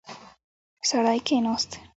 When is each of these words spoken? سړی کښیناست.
سړی 0.89 1.19
کښیناست. 1.25 1.71